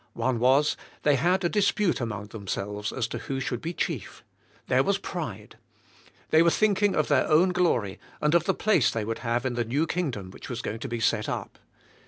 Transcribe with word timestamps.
One 0.13 0.39
was, 0.39 0.77
thev 1.03 1.17
had 1.19 1.43
a 1.43 1.47
dis 1.49 1.71
pute 1.71 2.01
among 2.01 2.29
themselves 2.29 2.91
as 2.91 3.07
to 3.09 3.19
who 3.19 3.39
should 3.39 3.61
be 3.61 3.71
chief; 3.71 4.23
there 4.65 4.81
was 4.81 4.97
pride. 4.97 5.57
They 6.31 6.41
were 6.41 6.49
thinking 6.49 6.95
of 6.95 7.07
their 7.07 7.27
own 7.27 7.49
glory, 7.49 7.99
and 8.19 8.33
of 8.33 8.45
the 8.45 8.55
place 8.55 8.89
they 8.89 9.05
would 9.05 9.19
have 9.19 9.45
in 9.45 9.53
the 9.53 9.63
new 9.63 9.85
kingdom 9.85 10.31
which 10.31 10.49
was 10.49 10.63
going 10.63 10.79
to 10.79 10.87
be 10.87 10.99
set 10.99 11.29
up. 11.29 11.59